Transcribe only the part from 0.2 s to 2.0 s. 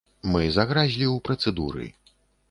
Мы загразлі ў працэдуры.